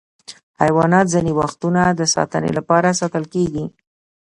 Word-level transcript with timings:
حیوانات 0.61 1.05
ځینې 1.13 1.31
وختونه 1.39 1.81
د 1.99 2.01
ساتنې 2.15 2.51
لپاره 2.57 2.97
ساتل 2.99 3.23
کېږي. 3.33 3.65